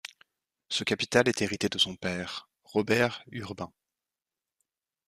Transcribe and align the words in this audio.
Ce 0.67 0.83
capital 0.83 1.27
est 1.29 1.43
hérité 1.43 1.69
de 1.69 1.77
son 1.77 1.95
père, 1.95 2.49
Robert 2.63 3.23
Hurbain. 3.31 3.71